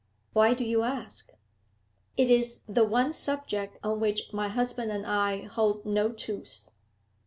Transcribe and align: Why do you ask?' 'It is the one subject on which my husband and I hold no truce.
Why 0.33 0.55
do 0.55 0.65
you 0.65 0.81
ask?' 0.81 1.31
'It 2.17 2.27
is 2.27 2.61
the 2.67 2.83
one 2.83 3.13
subject 3.13 3.77
on 3.83 3.99
which 3.99 4.33
my 4.33 4.47
husband 4.47 4.89
and 4.91 5.05
I 5.05 5.41
hold 5.43 5.85
no 5.85 6.11
truce. 6.11 6.71